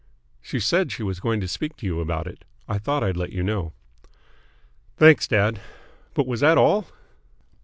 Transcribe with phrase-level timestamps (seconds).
[0.41, 2.43] "She said she was going to speak to you about it.
[2.67, 3.71] I thought I'd let you know."
[4.97, 5.61] "Thanks, dad.
[6.15, 6.87] But was that all?" "All."